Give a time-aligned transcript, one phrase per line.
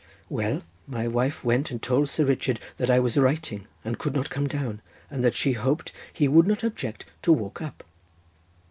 [0.29, 4.31] Well, my wife went and told Sir Richard that I was writing, and could not
[4.31, 4.81] come down,
[5.11, 7.83] and that she hoped he would not object to walk up.